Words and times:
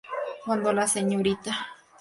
Cuando 0.43 0.73
la 0.73 0.87
Srta. 0.87 1.55